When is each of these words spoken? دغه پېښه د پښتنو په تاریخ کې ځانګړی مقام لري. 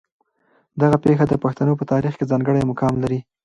دغه 0.81 0.97
پېښه 1.05 1.25
د 1.27 1.33
پښتنو 1.43 1.73
په 1.79 1.85
تاریخ 1.91 2.13
کې 2.19 2.29
ځانګړی 2.31 2.67
مقام 2.69 2.93
لري. 3.03 3.19